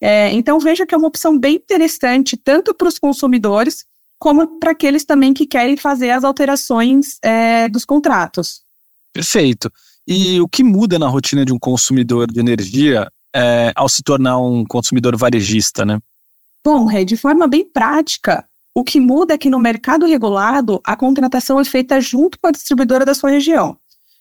É, 0.00 0.32
então, 0.32 0.58
veja 0.58 0.86
que 0.86 0.94
é 0.94 0.98
uma 0.98 1.08
opção 1.08 1.38
bem 1.38 1.56
interessante, 1.56 2.36
tanto 2.36 2.74
para 2.74 2.88
os 2.88 2.98
consumidores, 2.98 3.84
como 4.18 4.58
para 4.58 4.70
aqueles 4.70 5.04
também 5.04 5.34
que 5.34 5.46
querem 5.46 5.76
fazer 5.76 6.10
as 6.10 6.24
alterações 6.24 7.18
é, 7.22 7.68
dos 7.68 7.84
contratos. 7.84 8.62
Perfeito. 9.12 9.70
E 10.06 10.40
o 10.40 10.48
que 10.48 10.64
muda 10.64 10.98
na 10.98 11.08
rotina 11.08 11.44
de 11.44 11.52
um 11.52 11.58
consumidor 11.58 12.30
de 12.32 12.40
energia 12.40 13.10
é, 13.34 13.72
ao 13.76 13.88
se 13.88 14.02
tornar 14.02 14.38
um 14.38 14.64
consumidor 14.64 15.16
varejista, 15.16 15.84
né? 15.84 15.98
Bom, 16.64 16.86
Rê, 16.86 17.04
de 17.04 17.16
forma 17.16 17.46
bem 17.46 17.64
prática, 17.64 18.44
o 18.74 18.84
que 18.84 19.00
muda 19.00 19.34
é 19.34 19.38
que 19.38 19.50
no 19.50 19.58
mercado 19.58 20.06
regulado, 20.06 20.80
a 20.84 20.96
contratação 20.96 21.58
é 21.60 21.64
feita 21.64 22.00
junto 22.00 22.38
com 22.38 22.48
a 22.48 22.52
distribuidora 22.52 23.04
da 23.04 23.14
sua 23.14 23.30
região. 23.30 23.76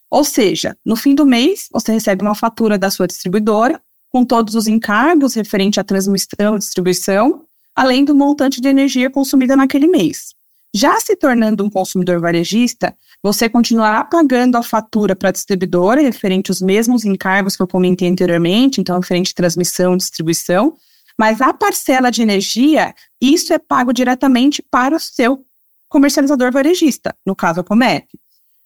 Ou 0.10 0.24
seja, 0.24 0.76
no 0.86 0.96
fim 0.96 1.14
do 1.14 1.26
mês, 1.26 1.68
você 1.72 1.92
recebe 1.92 2.24
uma 2.24 2.36
fatura 2.36 2.78
da 2.78 2.90
sua 2.90 3.08
distribuidora, 3.08 3.82
com 4.10 4.24
todos 4.24 4.56
os 4.56 4.68
encargos 4.68 5.34
referente 5.34 5.80
à 5.80 5.84
transmissão 5.84 6.56
e 6.56 6.60
distribuição, 6.60 7.44
além 7.76 8.06
do 8.06 8.16
montante 8.16 8.62
de 8.62 8.68
energia 8.68 9.10
consumida 9.10 9.56
naquele 9.56 9.88
mês. 9.88 10.34
Já 10.74 11.00
se 11.00 11.16
tornando 11.16 11.64
um 11.64 11.70
consumidor 11.70 12.20
varejista, 12.20 12.96
você 13.22 13.50
continuará 13.50 14.04
pagando 14.04 14.58
a 14.58 14.64
fatura 14.64 15.16
para 15.16 15.30
a 15.30 15.32
distribuidora 15.32 16.02
referente 16.02 16.52
aos 16.52 16.62
mesmos 16.62 17.04
encargos 17.06 17.56
que 17.56 17.64
eu 17.64 17.68
comentei 17.68 18.10
anteriormente, 18.10 18.80
então 18.80 19.00
referente 19.00 19.32
à 19.32 19.36
transmissão 19.36 19.94
e 19.94 19.98
distribuição, 19.98 20.76
Mas 21.18 21.42
a 21.42 21.54
parcela 21.54 22.12
de 22.12 22.22
energia, 22.22 22.94
isso 23.20 23.52
é 23.54 23.58
pago 23.58 23.92
diretamente 23.92 24.62
para 24.62 24.96
o 24.96 25.00
seu 25.00 25.44
comercializador 25.90 26.52
varejista, 26.52 27.16
no 27.26 27.36
caso 27.36 27.62
a 27.62 27.64
Comep. 27.64 28.08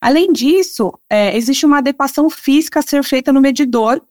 Além 0.02 0.34
disso, 0.34 0.92
é, 1.10 1.38
existe 1.38 1.66
uma 1.66 1.78
adequação 1.78 2.30
física 2.30 2.80
a 2.80 2.82
ser 2.82 3.04
feita 3.04 3.32
no 3.32 3.40
medidor 3.40 4.02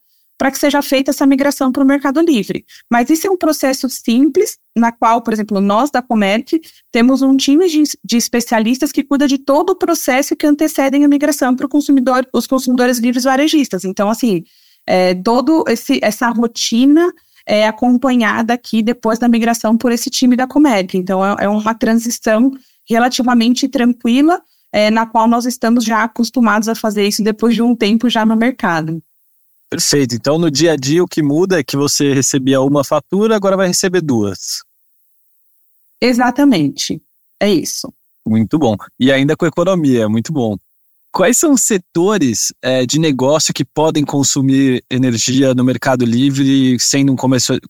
para 0.41 0.49
que 0.49 0.57
seja 0.57 0.81
feita 0.81 1.11
essa 1.11 1.23
migração 1.23 1.71
para 1.71 1.83
o 1.83 1.85
Mercado 1.85 2.19
Livre. 2.19 2.65
Mas 2.89 3.11
isso 3.11 3.27
é 3.27 3.29
um 3.29 3.37
processo 3.37 3.87
simples, 3.87 4.57
na 4.75 4.91
qual, 4.91 5.21
por 5.21 5.33
exemplo, 5.33 5.61
nós 5.61 5.91
da 5.91 6.01
Comerc 6.01 6.59
temos 6.91 7.21
um 7.21 7.37
time 7.37 7.69
de, 7.69 7.83
de 8.03 8.17
especialistas 8.17 8.91
que 8.91 9.03
cuida 9.03 9.27
de 9.27 9.37
todo 9.37 9.69
o 9.69 9.75
processo 9.75 10.35
que 10.35 10.47
antecedem 10.47 11.05
a 11.05 11.07
migração 11.07 11.55
para 11.55 11.67
o 11.67 11.69
consumidor, 11.69 12.27
os 12.33 12.47
consumidores 12.47 12.97
livres 12.97 13.25
varejistas. 13.25 13.85
Então, 13.85 14.09
assim, 14.09 14.43
é, 14.87 15.13
todo 15.13 15.63
esse, 15.67 15.99
essa 16.01 16.27
rotina 16.29 17.13
é 17.45 17.67
acompanhada 17.67 18.53
aqui 18.53 18.81
depois 18.81 19.19
da 19.19 19.27
migração 19.27 19.77
por 19.77 19.91
esse 19.91 20.09
time 20.09 20.35
da 20.35 20.47
Comerc. 20.47 20.97
Então, 20.97 21.25
é, 21.25 21.45
é 21.45 21.49
uma 21.49 21.73
transição 21.73 22.51
relativamente 22.87 23.67
tranquila, 23.67 24.41
é, 24.71 24.89
na 24.89 25.05
qual 25.05 25.27
nós 25.27 25.45
estamos 25.45 25.83
já 25.83 26.03
acostumados 26.03 26.67
a 26.67 26.75
fazer 26.75 27.07
isso 27.07 27.23
depois 27.23 27.55
de 27.55 27.61
um 27.61 27.75
tempo 27.75 28.09
já 28.09 28.25
no 28.25 28.35
mercado. 28.35 29.01
Perfeito. 29.69 30.15
Então, 30.15 30.37
no 30.37 30.51
dia 30.51 30.73
a 30.73 30.75
dia, 30.75 31.03
o 31.03 31.07
que 31.07 31.23
muda 31.23 31.59
é 31.59 31.63
que 31.63 31.77
você 31.77 32.13
recebia 32.13 32.61
uma 32.61 32.83
fatura, 32.83 33.35
agora 33.35 33.55
vai 33.55 33.67
receber 33.67 34.01
duas. 34.01 34.63
Exatamente. 36.01 37.01
É 37.39 37.49
isso. 37.49 37.93
Muito 38.25 38.59
bom. 38.59 38.75
E 38.99 39.11
ainda 39.11 39.35
com 39.35 39.45
economia, 39.45 40.09
muito 40.09 40.33
bom. 40.33 40.57
Quais 41.13 41.37
são 41.37 41.51
os 41.51 41.63
setores 41.63 42.53
é, 42.61 42.85
de 42.85 42.97
negócio 42.97 43.53
que 43.53 43.65
podem 43.65 44.05
consumir 44.05 44.81
energia 44.89 45.53
no 45.53 45.61
Mercado 45.61 46.05
Livre 46.05 46.79
sendo 46.79 47.11
um 47.11 47.15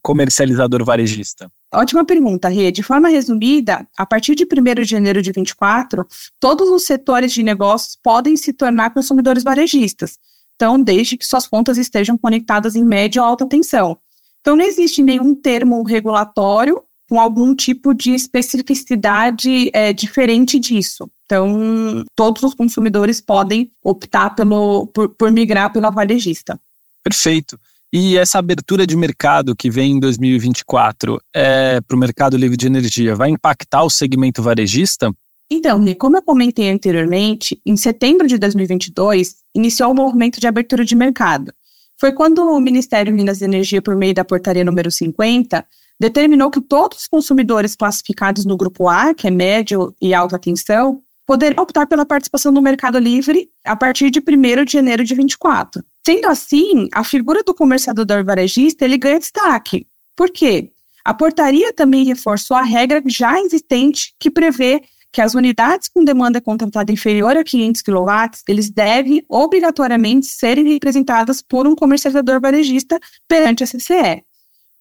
comercializador 0.02 0.86
varejista? 0.86 1.52
Ótima 1.74 2.06
pergunta, 2.06 2.50
Rê. 2.50 2.72
De 2.72 2.84
forma 2.84 3.10
resumida, 3.10 3.88
a 3.98 4.06
partir 4.06 4.36
de 4.36 4.44
1 4.44 4.84
de 4.84 4.84
janeiro 4.84 5.24
de 5.24 5.32
24, 5.32 6.06
todos 6.40 6.70
os 6.70 6.84
setores 6.84 7.34
de 7.34 7.42
negócios 7.42 7.98
podem 8.04 8.38
se 8.38 8.54
tornar 8.54 8.94
consumidores 8.94 9.44
varejistas. 9.44 10.20
Então, 10.56 10.80
desde 10.80 11.18
que 11.18 11.26
suas 11.26 11.48
contas 11.48 11.80
estejam 11.80 12.16
conectadas 12.18 12.76
em 12.76 12.86
média 12.86 13.24
ou 13.24 13.28
alta 13.28 13.48
tensão. 13.48 13.98
Então, 14.42 14.56
não 14.56 14.64
existe 14.64 15.02
nenhum 15.02 15.34
termo 15.34 15.82
regulatório 15.82 16.84
com 17.10 17.20
algum 17.20 17.56
tipo 17.56 17.94
de 17.94 18.12
especificidade 18.12 19.72
é, 19.74 19.92
diferente 19.92 20.60
disso. 20.60 21.10
Então, 21.32 22.04
todos 22.14 22.44
os 22.44 22.54
consumidores 22.54 23.22
podem 23.22 23.72
optar 23.82 24.32
pelo, 24.32 24.88
por, 24.88 25.08
por 25.08 25.32
migrar 25.32 25.72
pela 25.72 25.90
varejista. 25.90 26.60
Perfeito. 27.02 27.58
E 27.94 28.18
essa 28.18 28.38
abertura 28.38 28.86
de 28.86 28.98
mercado 28.98 29.56
que 29.56 29.70
vem 29.70 29.94
em 29.94 30.00
2024 30.02 31.22
é, 31.34 31.80
para 31.80 31.96
o 31.96 32.00
mercado 32.00 32.36
livre 32.36 32.58
de 32.58 32.68
energia 32.68 33.16
vai 33.16 33.30
impactar 33.30 33.82
o 33.82 33.90
segmento 33.90 34.44
varejista? 34.44 35.10
Então, 35.50 35.82
como 35.96 36.18
eu 36.18 36.22
comentei 36.22 36.70
anteriormente, 36.70 37.62
em 37.66 37.78
setembro 37.78 38.28
de 38.28 38.38
2022, 38.38 39.38
iniciou 39.56 39.92
o 39.92 39.96
movimento 39.96 40.38
de 40.38 40.48
abertura 40.48 40.84
de 40.84 40.96
mercado. 40.96 41.54
Foi 41.98 42.12
quando 42.12 42.40
o 42.40 42.60
Ministério 42.60 43.10
de 43.10 43.16
Minas 43.16 43.40
e 43.40 43.46
Energia, 43.46 43.82
por 43.82 43.96
meio 43.96 44.14
da 44.14 44.26
portaria 44.26 44.66
número 44.66 44.92
50, 44.92 45.66
determinou 45.98 46.52
que 46.52 46.60
todos 46.60 47.00
os 47.00 47.08
consumidores 47.08 47.74
classificados 47.74 48.44
no 48.44 48.58
grupo 48.58 48.90
A, 48.90 49.14
que 49.14 49.28
é 49.28 49.32
médio 49.32 49.96
e 50.02 50.14
alta 50.14 50.38
tensão, 50.38 51.02
poderiam 51.32 51.64
optar 51.64 51.88
pela 51.88 52.06
participação 52.06 52.52
no 52.52 52.62
Mercado 52.62 53.00
Livre 53.00 53.50
a 53.64 53.74
partir 53.74 54.10
de 54.10 54.20
1 54.20 54.66
de 54.66 54.74
janeiro 54.74 55.02
de 55.02 55.16
24. 55.16 55.82
Sendo 56.06 56.28
assim, 56.28 56.90
a 56.94 57.06
figura 57.06 57.42
do 57.42 57.54
comercializador 57.54 58.26
varejista 58.26 58.84
ele 58.84 58.98
ganha 58.98 59.18
destaque. 59.18 59.88
Por 60.14 60.30
quê? 60.30 60.74
A 61.06 61.14
portaria 61.14 61.72
também 61.72 62.04
reforçou 62.04 62.58
a 62.58 62.64
regra 62.64 63.02
já 63.06 63.40
existente 63.40 64.14
que 64.20 64.30
prevê 64.30 64.82
que 65.10 65.22
as 65.22 65.34
unidades 65.34 65.88
com 65.88 66.04
demanda 66.04 66.42
contratada 66.42 66.92
inferior 66.92 67.38
a 67.38 67.46
500 67.46 67.82
kW, 67.82 68.10
eles 68.50 68.70
devem 68.70 69.24
obrigatoriamente 69.30 70.26
serem 70.26 70.68
representadas 70.68 71.42
por 71.42 71.66
um 71.66 71.76
comercializador 71.76 72.42
varejista 72.42 73.00
perante 73.26 73.64
a 73.64 73.68
CCE. 73.68 74.22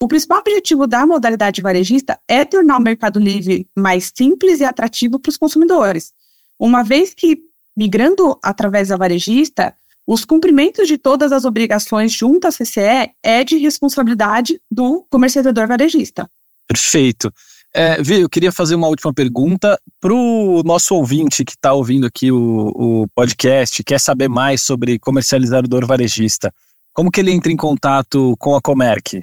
O 0.02 0.08
principal 0.08 0.38
objetivo 0.38 0.88
da 0.88 1.06
modalidade 1.06 1.62
varejista 1.62 2.18
é 2.26 2.44
tornar 2.44 2.78
o 2.78 2.82
mercado 2.82 3.20
livre 3.20 3.68
mais 3.76 4.10
simples 4.12 4.58
e 4.58 4.64
atrativo 4.64 5.20
para 5.20 5.30
os 5.30 5.36
consumidores, 5.36 6.12
uma 6.60 6.82
vez 6.82 7.14
que, 7.14 7.38
migrando 7.74 8.38
através 8.42 8.88
da 8.88 8.96
varejista, 8.96 9.74
os 10.06 10.24
cumprimentos 10.24 10.86
de 10.86 10.98
todas 10.98 11.32
as 11.32 11.44
obrigações 11.46 12.12
junto 12.12 12.46
à 12.46 12.50
CCE 12.50 13.12
é 13.22 13.42
de 13.42 13.56
responsabilidade 13.56 14.60
do 14.70 15.06
comercializador 15.08 15.66
varejista. 15.66 16.30
Perfeito. 16.68 17.32
É, 17.72 18.02
Vi, 18.02 18.20
eu 18.20 18.28
queria 18.28 18.52
fazer 18.52 18.74
uma 18.74 18.88
última 18.88 19.14
pergunta 19.14 19.80
para 20.00 20.12
o 20.12 20.62
nosso 20.64 20.94
ouvinte 20.94 21.44
que 21.44 21.52
está 21.52 21.72
ouvindo 21.72 22.06
aqui 22.06 22.30
o, 22.30 22.72
o 22.74 23.08
podcast, 23.14 23.82
quer 23.84 24.00
saber 24.00 24.28
mais 24.28 24.62
sobre 24.62 24.98
comercializador 24.98 25.86
varejista. 25.86 26.52
Como 26.92 27.10
que 27.10 27.20
ele 27.20 27.30
entra 27.30 27.52
em 27.52 27.56
contato 27.56 28.34
com 28.38 28.56
a 28.56 28.60
Comerc? 28.60 29.22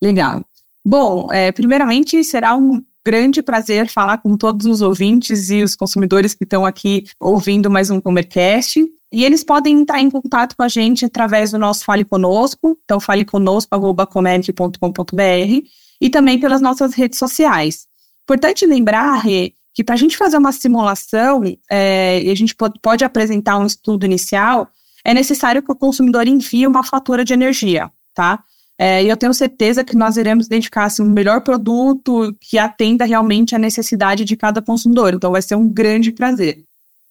Legal. 0.00 0.42
Bom, 0.84 1.30
é, 1.30 1.52
primeiramente 1.52 2.24
será 2.24 2.56
um 2.56 2.82
grande 3.04 3.42
prazer 3.42 3.88
falar 3.88 4.18
com 4.18 4.36
todos 4.36 4.66
os 4.66 4.80
ouvintes 4.80 5.50
e 5.50 5.60
os 5.62 5.74
consumidores 5.74 6.34
que 6.34 6.44
estão 6.44 6.64
aqui 6.64 7.02
ouvindo 7.18 7.68
mais 7.70 7.90
um 7.90 8.00
Comercast. 8.00 8.80
E 9.12 9.24
eles 9.24 9.42
podem 9.44 9.80
entrar 9.80 10.00
em 10.00 10.10
contato 10.10 10.56
com 10.56 10.62
a 10.62 10.68
gente 10.68 11.04
através 11.04 11.50
do 11.50 11.58
nosso 11.58 11.84
Fale 11.84 12.04
Conosco, 12.04 12.78
então 12.84 12.98
faleconosco.comerc.com.br 12.98 15.68
e 16.00 16.10
também 16.10 16.40
pelas 16.40 16.62
nossas 16.62 16.94
redes 16.94 17.18
sociais. 17.18 17.86
Importante 18.22 18.64
lembrar, 18.64 19.16
Rê, 19.16 19.52
que 19.74 19.84
para 19.84 19.96
a 19.96 19.98
gente 19.98 20.16
fazer 20.16 20.38
uma 20.38 20.52
simulação 20.52 21.42
é, 21.70 22.22
e 22.22 22.30
a 22.30 22.34
gente 22.34 22.54
pode, 22.54 22.80
pode 22.80 23.04
apresentar 23.04 23.58
um 23.58 23.66
estudo 23.66 24.06
inicial, 24.06 24.70
é 25.04 25.12
necessário 25.12 25.62
que 25.62 25.72
o 25.72 25.76
consumidor 25.76 26.26
envie 26.26 26.66
uma 26.66 26.82
fatura 26.82 27.22
de 27.24 27.34
energia, 27.34 27.90
tá? 28.14 28.42
É, 28.78 29.02
e 29.04 29.08
eu 29.08 29.16
tenho 29.16 29.34
certeza 29.34 29.84
que 29.84 29.96
nós 29.96 30.16
iremos 30.16 30.46
identificar 30.46 30.84
assim, 30.84 31.02
o 31.02 31.06
melhor 31.06 31.42
produto 31.42 32.34
que 32.40 32.58
atenda 32.58 33.04
realmente 33.04 33.54
a 33.54 33.58
necessidade 33.58 34.24
de 34.24 34.36
cada 34.36 34.60
consumidor. 34.60 35.14
Então 35.14 35.30
vai 35.30 35.42
ser 35.42 35.54
um 35.54 35.68
grande 35.68 36.10
prazer. 36.10 36.64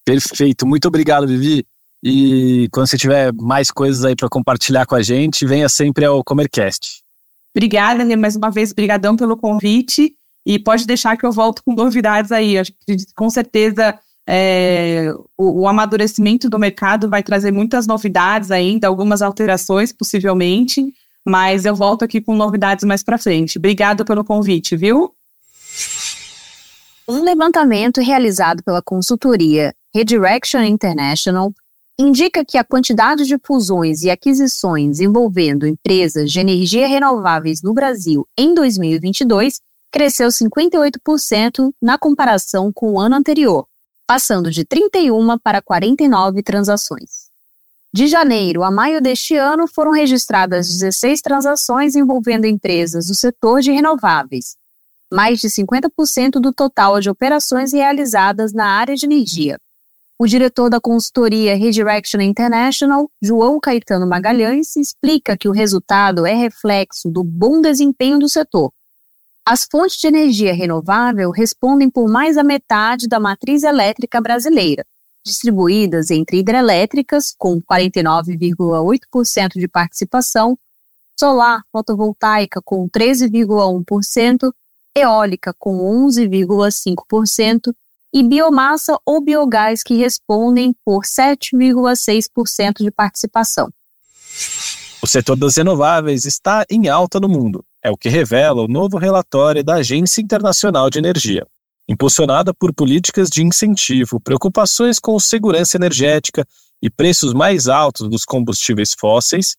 Perfeito. 0.03 0.65
Muito 0.65 0.87
obrigado, 0.87 1.27
Vivi. 1.27 1.65
E 2.03 2.67
quando 2.71 2.87
você 2.87 2.97
tiver 2.97 3.31
mais 3.33 3.69
coisas 3.69 4.03
aí 4.03 4.15
para 4.15 4.27
compartilhar 4.27 4.85
com 4.85 4.95
a 4.95 5.01
gente, 5.01 5.45
venha 5.45 5.69
sempre 5.69 6.03
ao 6.03 6.23
Comercast. 6.23 7.01
Obrigada, 7.55 8.03
Rê, 8.03 8.15
mais 8.15 8.35
uma 8.35 8.49
vez, 8.49 8.73
brigadão 8.73 9.15
pelo 9.15 9.37
convite 9.37 10.15
e 10.45 10.57
pode 10.57 10.87
deixar 10.87 11.15
que 11.17 11.25
eu 11.25 11.31
volto 11.31 11.63
com 11.63 11.73
novidades 11.73 12.31
aí. 12.31 12.57
Acho 12.57 12.71
que 12.85 12.97
com 13.15 13.29
certeza 13.29 13.99
é, 14.27 15.13
o, 15.37 15.61
o, 15.61 15.67
amadurecimento 15.67 16.49
do 16.49 16.57
mercado 16.57 17.09
vai 17.09 17.21
trazer 17.21 17.51
muitas 17.51 17.85
novidades 17.85 18.49
ainda, 18.49 18.87
algumas 18.87 19.21
alterações 19.21 19.91
possivelmente, 19.91 20.93
mas 21.27 21.65
eu 21.65 21.75
volto 21.75 22.03
aqui 22.03 22.21
com 22.21 22.35
novidades 22.35 22.85
mais 22.85 23.03
para 23.03 23.17
frente. 23.17 23.57
Obrigada 23.57 24.03
pelo 24.03 24.23
convite, 24.23 24.75
viu? 24.75 25.13
Um 27.07 27.23
levantamento 27.23 27.99
realizado 27.99 28.63
pela 28.63 28.81
consultoria 28.81 29.73
Redirection 29.93 30.61
International 30.61 31.53
indica 31.99 32.43
que 32.45 32.57
a 32.57 32.63
quantidade 32.63 33.25
de 33.25 33.37
fusões 33.45 34.01
e 34.01 34.09
aquisições 34.09 34.99
envolvendo 34.99 35.67
empresas 35.67 36.31
de 36.31 36.39
energia 36.39 36.87
renováveis 36.87 37.61
no 37.61 37.73
Brasil 37.73 38.27
em 38.37 38.53
2022 38.53 39.59
cresceu 39.91 40.29
58% 40.29 41.71
na 41.81 41.97
comparação 41.97 42.71
com 42.73 42.93
o 42.93 42.99
ano 42.99 43.15
anterior, 43.15 43.67
passando 44.07 44.49
de 44.49 44.63
31 44.63 45.37
para 45.37 45.61
49 45.61 46.41
transações. 46.41 47.20
De 47.93 48.07
janeiro 48.07 48.63
a 48.63 48.71
maio 48.71 49.01
deste 49.01 49.35
ano 49.35 49.67
foram 49.67 49.91
registradas 49.91 50.69
16 50.69 51.21
transações 51.21 51.93
envolvendo 51.93 52.45
empresas 52.45 53.07
do 53.07 53.13
setor 53.13 53.59
de 53.59 53.69
renováveis, 53.69 54.55
mais 55.11 55.41
de 55.41 55.49
50% 55.49 56.39
do 56.39 56.53
total 56.53 57.01
de 57.01 57.09
operações 57.09 57.73
realizadas 57.73 58.53
na 58.53 58.65
área 58.65 58.95
de 58.95 59.05
energia. 59.05 59.59
O 60.17 60.25
diretor 60.25 60.69
da 60.69 60.79
consultoria 60.79 61.57
Redirection 61.57 62.21
International, 62.21 63.11
João 63.21 63.59
Caetano 63.59 64.07
Magalhães, 64.07 64.77
explica 64.77 65.35
que 65.35 65.49
o 65.49 65.51
resultado 65.51 66.25
é 66.25 66.33
reflexo 66.33 67.09
do 67.09 67.25
bom 67.25 67.59
desempenho 67.59 68.19
do 68.19 68.29
setor. 68.29 68.71
As 69.45 69.67
fontes 69.69 69.97
de 69.97 70.07
energia 70.07 70.53
renovável 70.53 71.29
respondem 71.29 71.89
por 71.89 72.09
mais 72.09 72.37
da 72.37 72.43
metade 72.43 73.09
da 73.09 73.19
matriz 73.19 73.63
elétrica 73.63 74.21
brasileira, 74.21 74.85
distribuídas 75.23 76.09
entre 76.11 76.37
hidrelétricas, 76.39 77.33
com 77.37 77.61
49,8% 77.61 79.53
de 79.55 79.67
participação, 79.67 80.57
solar 81.19 81.61
fotovoltaica, 81.71 82.61
com 82.63 82.89
13,1%, 82.89 84.51
eólica, 84.95 85.53
com 85.57 85.77
11,5%, 86.07 87.73
e 88.13 88.23
biomassa 88.23 88.97
ou 89.05 89.21
biogás 89.21 89.83
que 89.83 89.95
respondem 89.95 90.75
por 90.83 91.03
7,6% 91.03 92.79
de 92.79 92.91
participação. 92.91 93.71
O 95.01 95.07
setor 95.07 95.35
das 95.35 95.55
renováveis 95.55 96.25
está 96.25 96.65
em 96.69 96.89
alta 96.89 97.19
no 97.19 97.29
mundo. 97.29 97.63
É 97.83 97.89
o 97.89 97.97
que 97.97 98.09
revela 98.09 98.61
o 98.61 98.67
novo 98.67 98.97
relatório 98.97 99.63
da 99.63 99.75
Agência 99.75 100.21
Internacional 100.21 100.89
de 100.89 100.99
Energia. 100.99 101.47
Impulsionada 101.91 102.53
por 102.53 102.73
políticas 102.73 103.29
de 103.29 103.43
incentivo, 103.43 104.17
preocupações 104.17 104.97
com 104.97 105.19
segurança 105.19 105.75
energética 105.75 106.47
e 106.81 106.89
preços 106.89 107.33
mais 107.33 107.67
altos 107.67 108.07
dos 108.07 108.23
combustíveis 108.23 108.93
fósseis, 108.97 109.57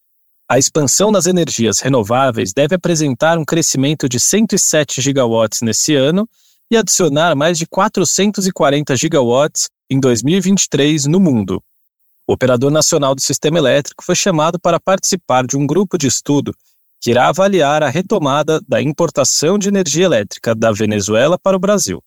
a 0.48 0.58
expansão 0.58 1.12
das 1.12 1.26
energias 1.26 1.80
renováveis 1.80 2.54
deve 2.54 2.74
apresentar 2.74 3.36
um 3.36 3.44
crescimento 3.44 4.08
de 4.08 4.18
107 4.18 5.02
gigawatts 5.02 5.60
nesse 5.60 5.94
ano 5.94 6.26
e 6.70 6.76
adicionar 6.78 7.36
mais 7.36 7.58
de 7.58 7.66
440 7.66 8.96
gigawatts 8.96 9.68
em 9.90 10.00
2023 10.00 11.04
no 11.04 11.20
mundo. 11.20 11.62
O 12.26 12.32
Operador 12.32 12.70
Nacional 12.70 13.14
do 13.14 13.20
Sistema 13.20 13.58
Elétrico 13.58 14.02
foi 14.02 14.16
chamado 14.16 14.58
para 14.58 14.80
participar 14.80 15.46
de 15.46 15.54
um 15.54 15.66
grupo 15.66 15.98
de 15.98 16.06
estudo 16.06 16.54
que 16.98 17.10
irá 17.10 17.28
avaliar 17.28 17.82
a 17.82 17.90
retomada 17.90 18.58
da 18.66 18.80
importação 18.80 19.58
de 19.58 19.68
energia 19.68 20.06
elétrica 20.06 20.54
da 20.54 20.72
Venezuela 20.72 21.38
para 21.38 21.58
o 21.58 21.60
Brasil. 21.60 22.02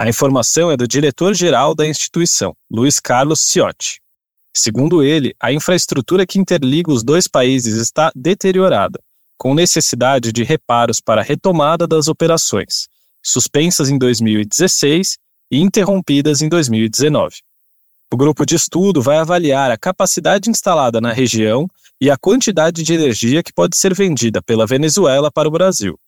A 0.00 0.08
informação 0.08 0.70
é 0.70 0.76
do 0.76 0.86
diretor-geral 0.86 1.74
da 1.74 1.84
instituição, 1.84 2.54
Luiz 2.70 3.00
Carlos 3.00 3.40
Ciotti. 3.40 4.00
Segundo 4.56 5.02
ele, 5.02 5.34
a 5.40 5.52
infraestrutura 5.52 6.24
que 6.24 6.38
interliga 6.38 6.92
os 6.92 7.02
dois 7.02 7.26
países 7.26 7.74
está 7.74 8.12
deteriorada, 8.14 9.00
com 9.36 9.54
necessidade 9.54 10.30
de 10.30 10.44
reparos 10.44 11.00
para 11.00 11.20
a 11.20 11.24
retomada 11.24 11.84
das 11.84 12.06
operações, 12.06 12.86
suspensas 13.20 13.90
em 13.90 13.98
2016 13.98 15.18
e 15.50 15.60
interrompidas 15.60 16.42
em 16.42 16.48
2019. 16.48 17.38
O 18.12 18.16
grupo 18.16 18.46
de 18.46 18.54
estudo 18.54 19.02
vai 19.02 19.16
avaliar 19.16 19.68
a 19.72 19.76
capacidade 19.76 20.48
instalada 20.48 21.00
na 21.00 21.12
região 21.12 21.66
e 22.00 22.08
a 22.08 22.16
quantidade 22.16 22.84
de 22.84 22.94
energia 22.94 23.42
que 23.42 23.52
pode 23.52 23.76
ser 23.76 23.92
vendida 23.94 24.40
pela 24.40 24.64
Venezuela 24.64 25.28
para 25.28 25.48
o 25.48 25.50
Brasil. 25.50 25.98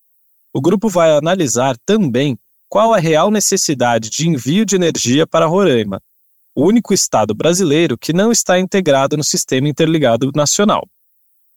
O 0.54 0.60
grupo 0.60 0.88
vai 0.88 1.10
analisar 1.10 1.76
também 1.84 2.38
qual 2.70 2.94
a 2.94 2.98
real 2.98 3.32
necessidade 3.32 4.08
de 4.08 4.28
envio 4.28 4.64
de 4.64 4.76
energia 4.76 5.26
para 5.26 5.44
Roraima, 5.44 6.00
o 6.54 6.64
único 6.64 6.94
estado 6.94 7.34
brasileiro 7.34 7.98
que 7.98 8.12
não 8.12 8.30
está 8.30 8.60
integrado 8.60 9.16
no 9.16 9.24
Sistema 9.24 9.68
Interligado 9.68 10.30
Nacional. 10.36 10.88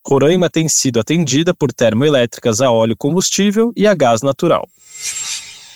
Roraima 0.05 0.49
tem 0.49 0.67
sido 0.67 0.99
atendida 0.99 1.53
por 1.53 1.71
termoelétricas 1.71 2.61
a 2.61 2.71
óleo 2.71 2.97
combustível 2.97 3.71
e 3.77 3.85
a 3.85 3.93
gás 3.93 4.23
natural. 4.23 4.67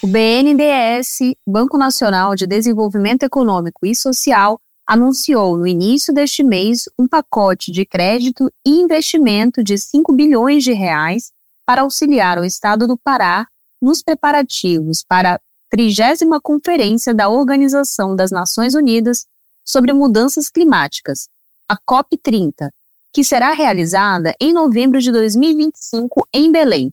O 0.01 0.08
BNDES, 0.08 1.36
Banco 1.48 1.77
Nacional 1.77 2.36
de 2.36 2.48
Desenvolvimento 2.48 3.22
Econômico 3.22 3.86
e 3.86 3.96
Social, 3.96 4.60
anunciou 4.88 5.56
no 5.56 5.67
início 5.67 6.12
deste 6.13 6.44
mês 6.44 6.86
um 6.98 7.08
pacote 7.08 7.72
de 7.72 7.86
crédito 7.86 8.51
e 8.65 8.72
investimento 8.72 9.63
de 9.63 9.77
5 9.77 10.12
bilhões 10.13 10.63
de 10.63 10.74
reais 10.74 11.32
para 11.63 11.84
auxiliar 11.84 12.39
o 12.39 12.46
estado 12.46 12.88
do 12.88 12.98
Pará 12.98 13.46
nos 13.81 14.01
preparativos 14.01 15.03
para 15.07 15.36
a 15.36 15.39
30 15.69 16.39
Conferência 16.41 17.13
da 17.13 17.29
Organização 17.29 18.15
das 18.15 18.31
Nações 18.31 18.74
Unidas 18.74 19.25
sobre 19.65 19.91
Mudanças 19.91 20.50
Climáticas, 20.50 21.27
a 21.67 21.77
COP30, 21.77 22.69
que 23.12 23.24
será 23.24 23.51
realizada 23.51 24.34
em 24.39 24.53
novembro 24.53 25.01
de 25.01 25.12
2025 25.12 26.27
em 26.34 26.51
Belém. 26.51 26.91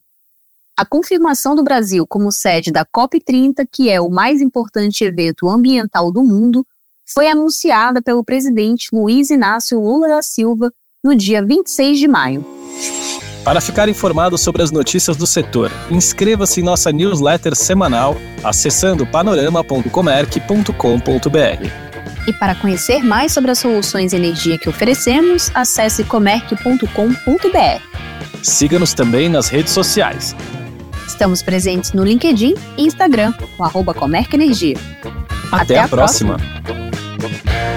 A 0.77 0.85
confirmação 0.85 1.55
do 1.55 1.63
Brasil 1.63 2.05
como 2.05 2.31
sede 2.31 2.71
da 2.71 2.85
COP30, 2.85 3.65
que 3.71 3.89
é 3.89 4.01
o 4.01 4.09
mais 4.09 4.41
importante 4.41 5.05
evento 5.05 5.47
ambiental 5.47 6.11
do 6.11 6.21
mundo, 6.21 6.67
foi 7.05 7.27
anunciada 7.27 8.01
pelo 8.01 8.23
presidente 8.23 8.89
Luiz 8.91 9.29
Inácio 9.29 9.79
Lula 9.79 10.07
da 10.07 10.21
Silva 10.21 10.73
no 11.03 11.15
dia 11.15 11.45
26 11.45 11.99
de 11.99 12.07
maio. 12.07 12.54
Para 13.45 13.61
ficar 13.61 13.87
informado 13.87 14.37
sobre 14.39 14.63
as 14.63 14.71
notícias 14.71 15.15
do 15.15 15.27
setor, 15.27 15.71
inscreva-se 15.91 16.61
em 16.61 16.63
nossa 16.63 16.91
newsletter 16.91 17.55
semanal 17.55 18.17
acessando 18.43 19.05
panorama.comerc.com.br. 19.05 21.69
E 22.27 22.33
para 22.33 22.55
conhecer 22.55 23.03
mais 23.03 23.31
sobre 23.31 23.51
as 23.51 23.59
soluções 23.59 24.09
de 24.09 24.17
energia 24.17 24.57
que 24.57 24.67
oferecemos, 24.67 25.51
acesse 25.53 26.03
comerc.com.br. 26.03 26.87
Siga-nos 28.41 28.95
também 28.95 29.29
nas 29.29 29.47
redes 29.47 29.73
sociais. 29.73 30.35
Estamos 31.07 31.43
presentes 31.43 31.93
no 31.93 32.03
LinkedIn 32.03 32.55
e 32.75 32.87
Instagram, 32.87 33.31
com 33.55 33.63
arroba 33.63 33.93
Comerc 33.93 34.33
Energia. 34.33 34.75
Até, 35.51 35.75
Até 35.75 35.77
a, 35.77 35.85
a 35.85 35.87
próxima. 35.87 36.39
próxima. 36.39 37.74